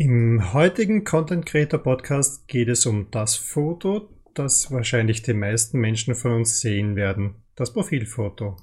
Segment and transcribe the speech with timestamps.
[0.00, 6.14] Im heutigen Content Creator Podcast geht es um das Foto, das wahrscheinlich die meisten Menschen
[6.14, 7.42] von uns sehen werden.
[7.56, 8.54] Das Profilfoto.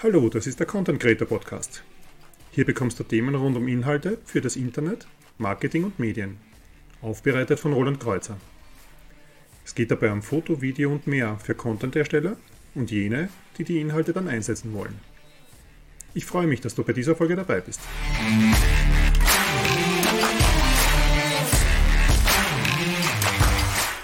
[0.00, 1.82] Hallo, das ist der Content Creator Podcast.
[2.52, 6.38] Hier bekommst du Themen rund um Inhalte für das Internet, Marketing und Medien.
[7.02, 8.36] Aufbereitet von Roland Kreuzer.
[9.64, 12.36] Es geht dabei um Foto, Video und mehr für Content-Ersteller
[12.74, 14.98] und jene, die die Inhalte dann einsetzen wollen.
[16.12, 17.80] Ich freue mich, dass du bei dieser Folge dabei bist.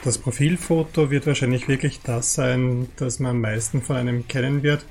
[0.02, 4.86] Das Profilfoto wird wahrscheinlich wirklich das sein, das man am meisten von einem kennen wird.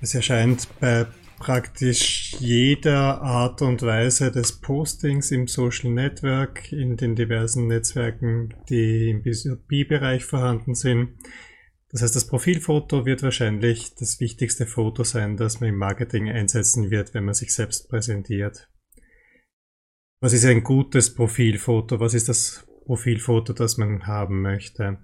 [0.00, 1.06] Es erscheint bei
[1.42, 9.10] praktisch jeder Art und Weise des Postings im Social Network, in den diversen Netzwerken, die
[9.10, 11.18] im B2B-Bereich vorhanden sind.
[11.90, 16.92] Das heißt, das Profilfoto wird wahrscheinlich das wichtigste Foto sein, das man im Marketing einsetzen
[16.92, 18.70] wird, wenn man sich selbst präsentiert.
[20.20, 21.98] Was ist ein gutes Profilfoto?
[21.98, 24.98] Was ist das Profilfoto, das man haben möchte?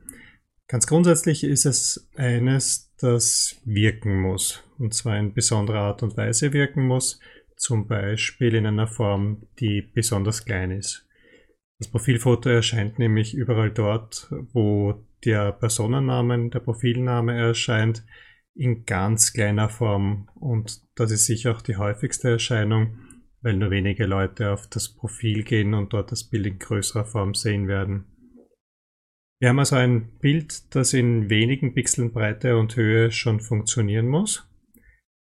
[0.68, 4.62] Ganz grundsätzlich ist es eines, das wirken muss.
[4.78, 7.20] Und zwar in besonderer Art und Weise wirken muss.
[7.56, 11.08] Zum Beispiel in einer Form, die besonders klein ist.
[11.78, 18.04] Das Profilfoto erscheint nämlich überall dort, wo der Personennamen, der Profilname erscheint,
[18.54, 20.28] in ganz kleiner Form.
[20.34, 22.98] Und das ist sicher auch die häufigste Erscheinung,
[23.40, 27.34] weil nur wenige Leute auf das Profil gehen und dort das Bild in größerer Form
[27.34, 28.06] sehen werden.
[29.40, 34.48] Wir haben also ein Bild, das in wenigen Pixeln Breite und Höhe schon funktionieren muss.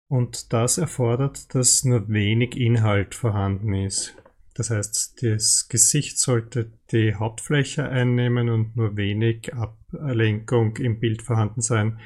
[0.09, 4.17] Und das erfordert, dass nur wenig Inhalt vorhanden ist.
[4.55, 11.61] Das heißt, das Gesicht sollte die Hauptfläche einnehmen und nur wenig Ablenkung im Bild vorhanden
[11.61, 11.99] sein.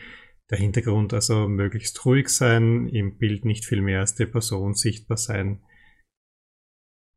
[0.50, 5.18] Der Hintergrund also möglichst ruhig sein, im Bild nicht viel mehr als die Person sichtbar
[5.18, 5.60] sein.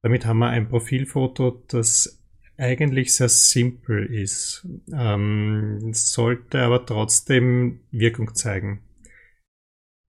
[0.03, 2.20] Damit haben wir ein Profilfoto, das
[2.61, 8.81] eigentlich sehr simpel ist, ähm, sollte aber trotzdem Wirkung zeigen.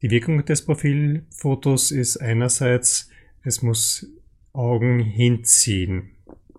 [0.03, 3.09] Die Wirkung des Profilfotos ist einerseits,
[3.43, 4.07] es muss
[4.53, 6.11] Augen hinziehen.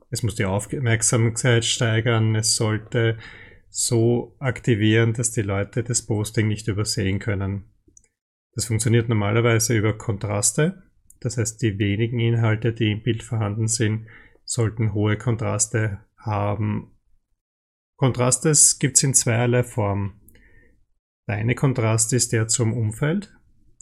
[0.09, 2.35] Es muss die Aufmerksamkeit steigern.
[2.35, 3.17] Es sollte
[3.69, 7.65] so aktivieren, dass die Leute das Posting nicht übersehen können.
[8.55, 10.83] Das funktioniert normalerweise über Kontraste.
[11.19, 14.07] Das heißt, die wenigen Inhalte, die im Bild vorhanden sind,
[14.45, 16.91] sollten hohe Kontraste haben.
[17.97, 20.19] Kontraste gibt es in zweierlei Form.
[21.27, 23.33] Der eine Kontrast ist der zum Umfeld.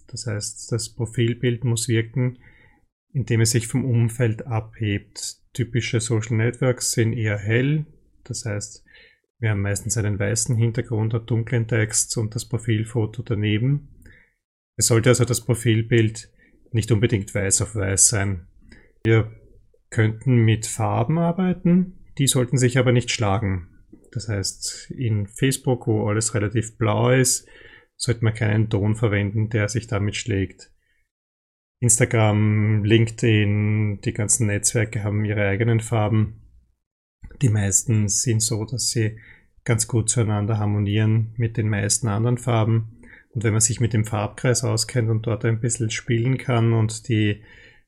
[0.08, 2.38] Das heißt, das Profilbild muss wirken,
[3.14, 5.38] indem es sich vom Umfeld abhebt.
[5.54, 7.86] Typische Social Networks sind eher hell.
[8.24, 8.86] Das heißt,
[9.40, 13.90] wir haben meistens einen weißen Hintergrund, einen dunklen Text und das Profilfoto daneben.
[14.78, 16.32] Es sollte also das Profilbild
[16.72, 18.48] nicht unbedingt weiß auf weiß sein.
[19.04, 19.32] Wir
[19.92, 23.68] könnten mit Farben arbeiten, die sollten sich aber nicht schlagen.
[24.12, 27.48] Das heißt, in Facebook, wo alles relativ blau ist,
[27.96, 30.72] sollte man keinen Ton verwenden, der sich damit schlägt.
[31.80, 36.42] Instagram, LinkedIn, die ganzen Netzwerke haben ihre eigenen Farben.
[37.42, 39.18] Die meisten sind so, dass sie
[39.64, 43.00] ganz gut zueinander harmonieren mit den meisten anderen Farben.
[43.34, 47.08] Und wenn man sich mit dem Farbkreis auskennt und dort ein bisschen spielen kann und
[47.08, 47.42] die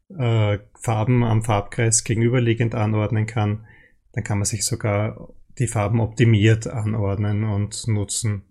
[0.09, 3.66] äh, Farben am Farbkreis gegenüberliegend anordnen kann,
[4.14, 8.44] dann kann man sich sogar die Farben optimiert anordnen und nutzen.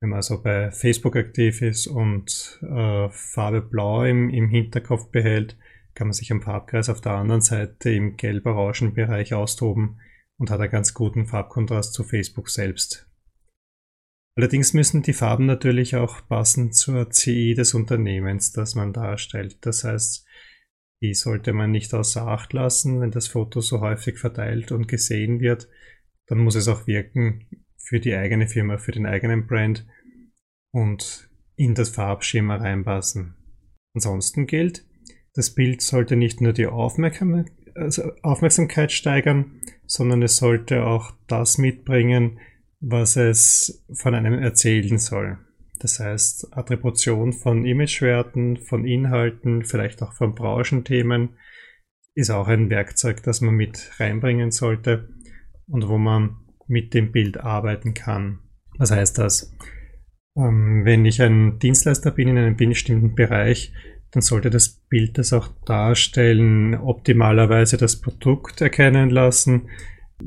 [0.00, 5.56] Wenn man also bei Facebook aktiv ist und äh, Farbe Blau im, im Hinterkopf behält,
[5.94, 10.00] kann man sich am Farbkreis auf der anderen Seite im gelb-orangen Bereich austoben
[10.38, 13.08] und hat einen ganz guten Farbkontrast zu Facebook selbst.
[14.34, 19.58] Allerdings müssen die Farben natürlich auch passen zur CI des Unternehmens, das man darstellt.
[19.60, 20.26] Das heißt,
[21.02, 23.00] die sollte man nicht außer Acht lassen.
[23.00, 25.68] Wenn das Foto so häufig verteilt und gesehen wird,
[26.26, 27.46] dann muss es auch wirken
[27.76, 29.86] für die eigene Firma, für den eigenen Brand
[30.70, 33.34] und in das Farbschema reinpassen.
[33.94, 34.86] Ansonsten gilt,
[35.34, 42.38] das Bild sollte nicht nur die also Aufmerksamkeit steigern, sondern es sollte auch das mitbringen,
[42.80, 45.38] was es von einem erzählen soll.
[45.82, 51.30] Das heißt, Attribution von Imagewerten, von Inhalten, vielleicht auch von Branchenthemen
[52.14, 55.08] ist auch ein Werkzeug, das man mit reinbringen sollte
[55.66, 56.36] und wo man
[56.68, 58.38] mit dem Bild arbeiten kann.
[58.78, 59.52] Was heißt das?
[60.36, 63.72] Ähm, wenn ich ein Dienstleister bin in einem bestimmten Bereich,
[64.12, 69.68] dann sollte das Bild das auch darstellen, optimalerweise das Produkt erkennen lassen,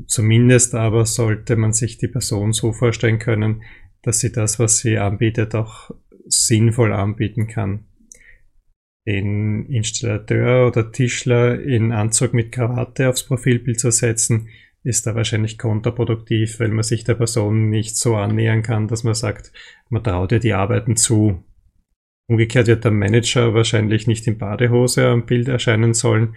[0.06, 3.62] Zumindest aber sollte man sich die Person so vorstellen können,
[4.06, 5.90] dass sie das, was sie anbietet, auch
[6.26, 7.86] sinnvoll anbieten kann.
[9.04, 14.48] Den Installateur oder Tischler in Anzug mit Krawatte aufs Profilbild zu setzen,
[14.84, 19.14] ist da wahrscheinlich kontraproduktiv, weil man sich der Person nicht so annähern kann, dass man
[19.14, 19.52] sagt,
[19.90, 21.44] man traut ihr die Arbeiten zu.
[22.28, 26.36] Umgekehrt wird der Manager wahrscheinlich nicht in Badehose am Bild erscheinen sollen,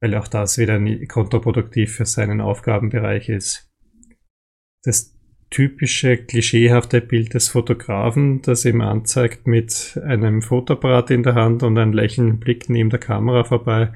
[0.00, 3.68] weil auch das wieder kontraproduktiv für seinen Aufgabenbereich ist.
[4.84, 5.13] Das
[5.50, 11.78] typische klischeehafte Bild des Fotografen, das ihm anzeigt mit einem Fotoapparat in der Hand und
[11.78, 13.92] einem lächelnden Blick neben der Kamera vorbei,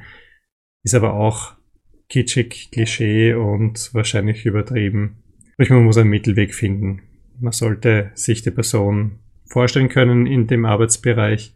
[0.85, 1.55] ist aber auch
[2.09, 5.23] kitschig, Klischee und wahrscheinlich übertrieben.
[5.59, 7.03] Man muss einen Mittelweg finden.
[7.41, 11.55] Man sollte sich die Person vorstellen können in dem Arbeitsbereich.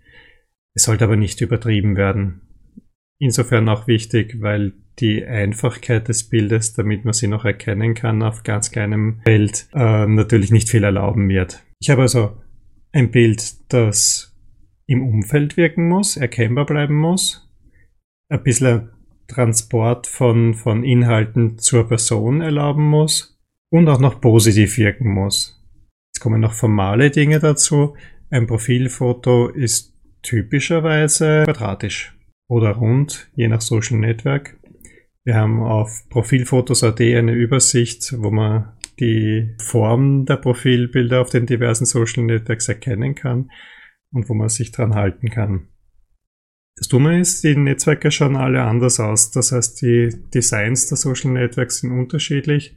[0.75, 2.43] Es sollte aber nicht übertrieben werden
[3.23, 8.43] insofern auch wichtig, weil die Einfachkeit des Bildes, damit man sie noch erkennen kann auf
[8.43, 11.63] ganz kleinem Feld, äh, natürlich nicht viel erlauben wird.
[11.81, 12.37] Ich habe also
[12.93, 14.37] ein Bild, das
[14.87, 17.51] im Umfeld wirken muss, erkennbar bleiben muss,
[18.29, 18.91] ein bisschen
[19.29, 23.39] Transport von, von Inhalten zur Person erlauben muss
[23.71, 25.59] und auch noch positiv wirken muss.
[26.15, 27.97] Jetzt kommen noch formale Dinge dazu.
[28.31, 32.15] Ein Profilfoto ist typischerweise quadratisch
[32.49, 34.59] oder rund, je nach Social Network.
[35.25, 41.87] Wir haben auf Profilfotos.at eine Übersicht, wo man die Form der Profilbilder auf den diversen
[41.87, 43.51] Social Networks erkennen kann
[44.11, 45.69] und wo man sich dran halten kann.
[46.77, 49.31] Das Dumme ist, die Netzwerke schauen alle anders aus.
[49.31, 52.77] Das heißt, die Designs der Social Networks sind unterschiedlich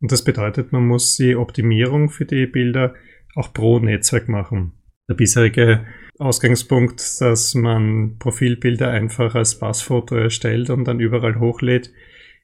[0.00, 2.94] und das bedeutet, man muss die Optimierung für die Bilder
[3.34, 4.72] auch pro Netzwerk machen.
[5.08, 5.84] Der bisherige
[6.18, 11.92] Ausgangspunkt, dass man Profilbilder einfach als Passfoto erstellt und dann überall hochlädt,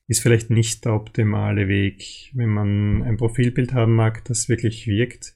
[0.08, 2.30] ist vielleicht nicht der optimale Weg.
[2.34, 5.34] Wenn man ein Profilbild haben mag, das wirklich wirkt,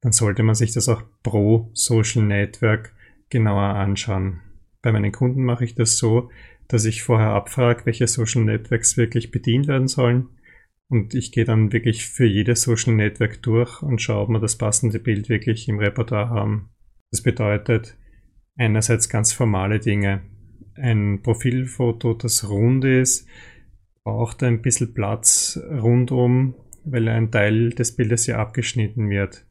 [0.00, 2.92] dann sollte man sich das auch pro Social Network
[3.30, 4.40] genauer anschauen.
[4.82, 6.30] Bei meinen Kunden mache ich das so,
[6.66, 10.28] dass ich vorher abfrage, welche Social Networks wirklich bedient werden sollen.
[10.90, 14.56] Und ich gehe dann wirklich für jedes Social Network durch und schaue, ob wir das
[14.56, 16.70] passende Bild wirklich im Repertoire haben.
[17.10, 17.96] Das bedeutet
[18.56, 20.22] einerseits ganz formale Dinge.
[20.74, 23.26] Ein Profilfoto, das rund ist,
[24.02, 26.54] braucht ein bisschen Platz rundum,
[26.84, 29.44] weil ein Teil des Bildes ja abgeschnitten wird.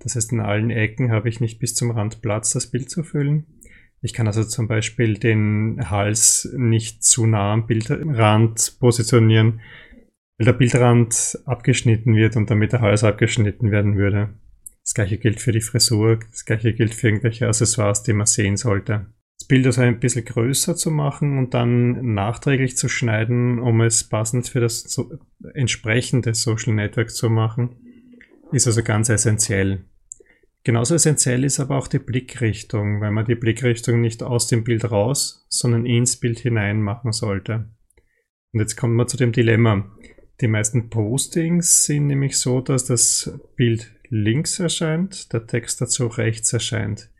[0.00, 3.02] Das heißt, in allen Ecken habe ich nicht bis zum Rand Platz, das Bild zu
[3.02, 3.46] füllen.
[4.02, 9.60] Ich kann also zum Beispiel den Hals nicht zu nah am Bildrand positionieren,
[10.38, 14.30] weil der Bildrand abgeschnitten wird und damit der Hals abgeschnitten werden würde.
[14.82, 18.56] Das gleiche gilt für die Frisur, das gleiche gilt für irgendwelche Accessoires, die man sehen
[18.56, 19.06] sollte.
[19.38, 24.04] Das Bild also ein bisschen größer zu machen und dann nachträglich zu schneiden, um es
[24.08, 25.18] passend für das so
[25.54, 27.76] entsprechende Social Network zu machen,
[28.52, 29.84] ist also ganz essentiell.
[30.64, 34.88] Genauso essentiell ist aber auch die Blickrichtung, weil man die Blickrichtung nicht aus dem Bild
[34.90, 37.68] raus, sondern ins Bild hinein machen sollte.
[38.52, 39.90] Und jetzt kommt man zu dem Dilemma.
[40.42, 46.52] Die meisten Postings sind nämlich so, dass das Bild links erscheint, der Text dazu rechts
[46.52, 47.10] erscheint.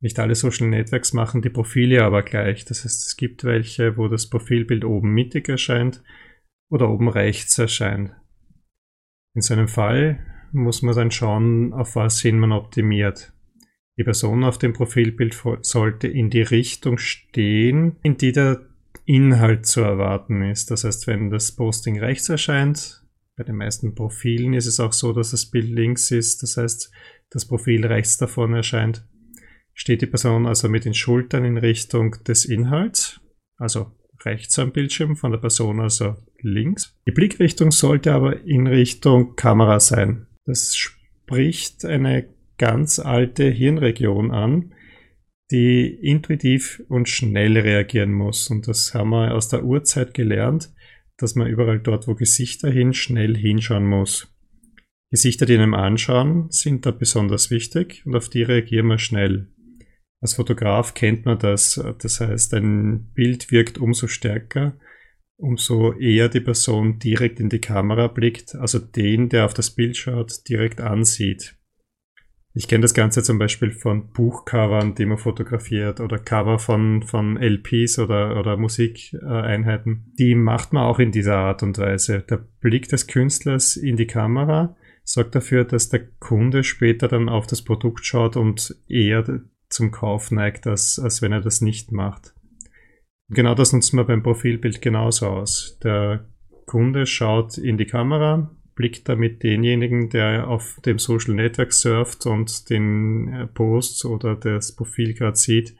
[0.00, 2.64] Nicht alle Social Networks machen die Profile aber gleich.
[2.64, 6.04] Das heißt, es gibt welche, wo das Profilbild oben mittig erscheint
[6.70, 8.14] oder oben rechts erscheint.
[9.34, 10.20] In so einem Fall
[10.52, 13.32] muss man dann schauen, auf was hin man optimiert.
[13.98, 18.67] Die Person auf dem Profilbild sollte in die Richtung stehen, in die der
[19.08, 20.70] Inhalt zu erwarten ist.
[20.70, 23.02] Das heißt, wenn das Posting rechts erscheint,
[23.36, 26.92] bei den meisten Profilen ist es auch so, dass das Bild links ist, das heißt,
[27.30, 29.06] das Profil rechts davon erscheint.
[29.72, 33.20] Steht die Person also mit den Schultern in Richtung des Inhalts,
[33.56, 33.92] also
[34.26, 36.94] rechts am Bildschirm von der Person, also links.
[37.06, 40.26] Die Blickrichtung sollte aber in Richtung Kamera sein.
[40.44, 44.74] Das spricht eine ganz alte Hirnregion an,
[45.50, 48.50] die intuitiv und schnell reagieren muss.
[48.50, 50.70] Und das haben wir aus der Urzeit gelernt
[51.18, 54.32] dass man überall dort, wo Gesichter hin, schnell hinschauen muss.
[55.10, 59.48] Gesichter, die einem anschauen, sind da besonders wichtig und auf die reagieren wir schnell.
[60.20, 61.82] Als Fotograf kennt man das.
[61.98, 64.78] Das heißt, ein Bild wirkt umso stärker,
[65.36, 69.96] umso eher die Person direkt in die Kamera blickt, also den, der auf das Bild
[69.96, 71.56] schaut, direkt ansieht.
[72.58, 77.36] Ich kenne das Ganze zum Beispiel von Buchcovern, die man fotografiert oder Cover von, von
[77.36, 80.12] LPs oder, oder Musikeinheiten.
[80.18, 82.24] Die macht man auch in dieser Art und Weise.
[82.28, 84.74] Der Blick des Künstlers in die Kamera
[85.04, 90.32] sorgt dafür, dass der Kunde später dann auf das Produkt schaut und eher zum Kauf
[90.32, 92.34] neigt, als, als wenn er das nicht macht.
[93.28, 95.78] Genau das nutzt man beim Profilbild genauso aus.
[95.84, 96.28] Der
[96.66, 102.70] Kunde schaut in die Kamera, blickt damit denjenigen, der auf dem Social Network surft und
[102.70, 105.74] den äh, Post oder das Profil gerade sieht,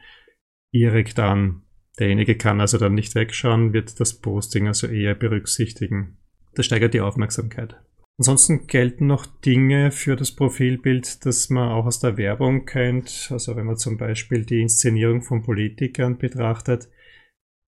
[0.74, 1.62] direkt an.
[2.00, 6.18] Derjenige kann also dann nicht wegschauen, wird das Posting also eher berücksichtigen.
[6.56, 7.76] Das steigert die Aufmerksamkeit.
[8.18, 13.28] Ansonsten gelten noch Dinge für das Profilbild, das man auch aus der Werbung kennt.
[13.30, 16.88] Also wenn man zum Beispiel die Inszenierung von Politikern betrachtet,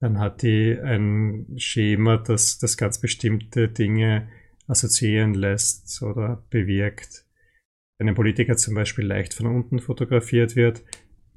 [0.00, 4.28] dann hat die ein Schema, das, das ganz bestimmte Dinge
[4.70, 7.26] assoziieren lässt oder bewirkt.
[7.98, 10.82] Wenn ein Politiker zum Beispiel leicht von unten fotografiert wird,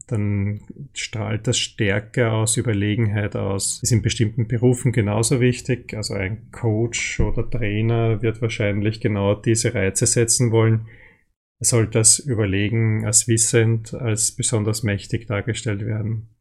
[0.08, 0.62] dann
[0.94, 3.82] strahlt das Stärke aus, Überlegenheit aus.
[3.82, 5.94] Ist in bestimmten Berufen genauso wichtig.
[5.94, 10.88] Also ein Coach oder Trainer wird wahrscheinlich genau diese Reize setzen wollen.
[11.60, 16.33] Er sollte als überlegen, als wissend, als besonders mächtig dargestellt werden.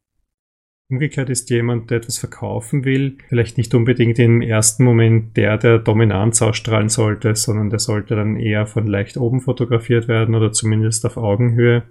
[0.93, 5.79] Umgekehrt ist jemand, der etwas verkaufen will, vielleicht nicht unbedingt im ersten Moment der, der
[5.79, 11.05] Dominanz ausstrahlen sollte, sondern der sollte dann eher von leicht oben fotografiert werden oder zumindest
[11.07, 11.85] auf Augenhöhe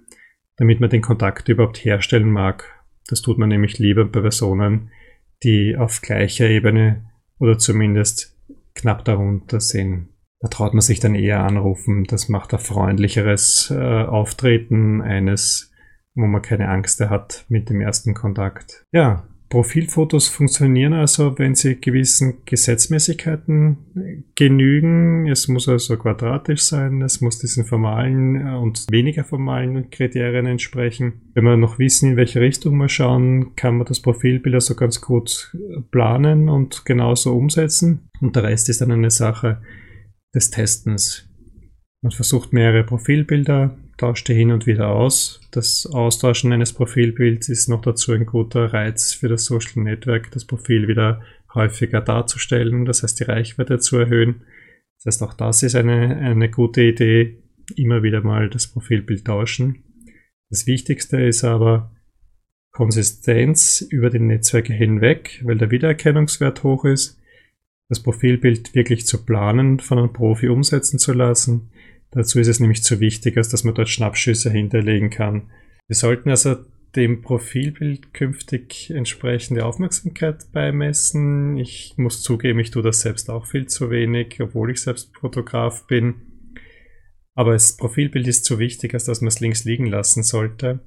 [0.61, 2.65] damit man den Kontakt überhaupt herstellen mag.
[3.07, 4.91] Das tut man nämlich lieber bei Personen,
[5.43, 8.37] die auf gleicher Ebene oder zumindest
[8.75, 10.09] knapp darunter sind.
[10.39, 12.03] Da traut man sich dann eher anrufen.
[12.03, 15.70] Das macht ein freundlicheres äh, Auftreten eines,
[16.15, 18.85] wo man keine Angst hat mit dem ersten Kontakt.
[18.91, 25.27] Ja, Profilfotos funktionieren also, wenn sie gewissen Gesetzmäßigkeiten genügen.
[25.27, 31.21] Es muss also quadratisch sein, es muss diesen formalen äh, und weniger formalen Kriterien entsprechen.
[31.33, 35.01] Wenn wir noch wissen, in welche Richtung wir schauen, kann man das Profilbild also ganz
[35.01, 35.53] gut
[35.91, 38.07] planen und genauso umsetzen.
[38.21, 39.61] Und der Rest ist dann eine Sache
[40.33, 41.27] des Testens.
[42.01, 45.39] Man versucht mehrere Profilbilder tauschte hin und wieder aus.
[45.51, 50.45] Das Austauschen eines Profilbilds ist noch dazu ein guter Reiz für das Social Network, das
[50.45, 51.21] Profil wieder
[51.53, 54.43] häufiger darzustellen, das heißt die Reichweite zu erhöhen.
[54.97, 57.43] Das heißt, auch das ist eine, eine gute Idee,
[57.75, 59.83] immer wieder mal das Profilbild tauschen.
[60.49, 61.91] Das Wichtigste ist aber
[62.71, 67.19] Konsistenz über die Netzwerke hinweg, weil der Wiedererkennungswert hoch ist,
[67.87, 71.69] das Profilbild wirklich zu planen, von einem Profi umsetzen zu lassen,
[72.11, 75.49] Dazu ist es nämlich zu wichtig, als dass man dort Schnappschüsse hinterlegen kann.
[75.87, 76.55] Wir sollten also
[76.95, 81.57] dem Profilbild künftig entsprechende Aufmerksamkeit beimessen.
[81.57, 85.87] Ich muss zugeben, ich tue das selbst auch viel zu wenig, obwohl ich selbst Fotograf
[85.87, 86.15] bin.
[87.33, 90.81] Aber das Profilbild ist zu wichtig, als dass man es links liegen lassen sollte.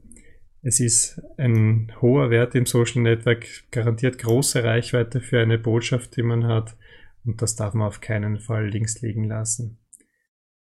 [0.61, 6.23] Es ist ein hoher Wert im Social Network, garantiert große Reichweite für eine Botschaft, die
[6.23, 6.77] man hat.
[7.25, 9.79] Und das darf man auf keinen Fall links liegen lassen.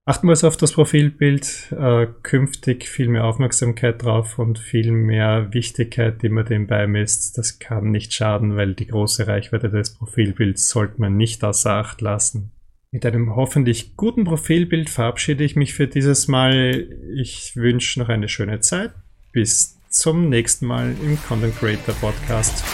[0.04, 6.22] Achten wir auf das Profilbild, äh, künftig viel mehr Aufmerksamkeit drauf und viel mehr Wichtigkeit,
[6.22, 7.38] die man dem beimisst.
[7.38, 12.00] Das kann nicht schaden, weil die große Reichweite des Profilbilds sollte man nicht außer Acht
[12.00, 12.50] lassen.
[12.90, 16.88] Mit einem hoffentlich guten Profilbild verabschiede ich mich für dieses Mal.
[17.14, 18.92] Ich wünsche noch eine schöne Zeit.
[19.30, 22.64] Bis zum nächsten Mal im Content Creator Podcast.